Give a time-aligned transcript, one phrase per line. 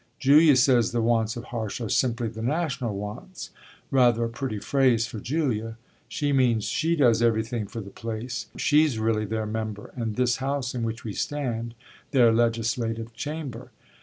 [0.17, 3.51] Julia says the wants of Harsh are simply the national wants
[3.91, 5.77] rather a pretty phrase for Julia.
[6.07, 10.73] She means she does everything for the place; she's really their member and this house
[10.73, 11.75] in which we stand
[12.09, 13.69] their legislative chamber.